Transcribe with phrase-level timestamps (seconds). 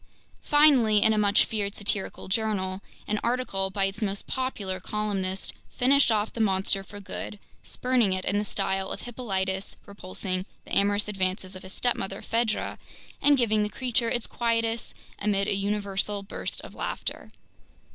[0.41, 6.11] Finally, in a much feared satirical journal, an article by its most popular columnist finished
[6.11, 11.07] off the monster for good, spurning it in the style of Hippolytus repulsing the amorous
[11.07, 12.79] advances of his stepmother Phaedra,
[13.21, 17.29] and giving the creature its quietus amid a universal burst of laughter.